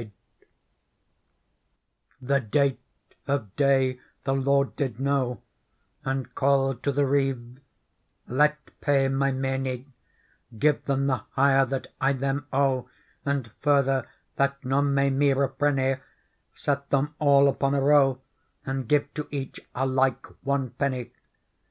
[0.00, 0.08] Digitized
[2.22, 2.80] by Google 84 PEARL" The date
[3.26, 5.42] of day the lord did know
[6.06, 7.58] And called to the Reeve:
[7.94, 9.84] * Let pay my meinie:
[10.58, 12.88] Give them the hire that I them owe;
[13.26, 16.00] And further, that none may me repreny,^
[16.54, 18.22] Set them all upon a row
[18.64, 21.10] And give to each alike one penny.